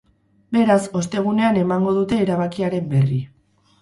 Beraz, 0.55 0.77
ostegunean 1.01 1.59
emango 1.65 1.93
dute 2.01 2.21
erabakiaren 2.25 2.93
berri. 2.95 3.21